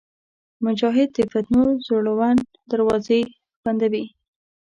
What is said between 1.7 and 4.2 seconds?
زوړند دروازې بندوي.